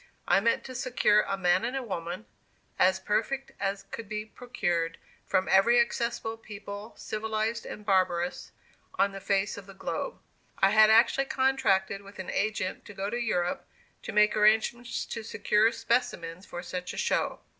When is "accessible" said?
5.79-6.37